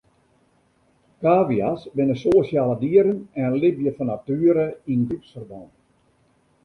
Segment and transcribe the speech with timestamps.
[1.25, 5.67] Kavia's binne sosjale dieren en libje fan natuere yn groepsferbân.